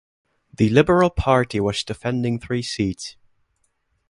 The 0.51 0.67
Liberal 0.69 1.11
Party 1.11 1.59
was 1.59 1.83
defending 1.83 2.39
three 2.39 2.63
seats. 2.63 3.17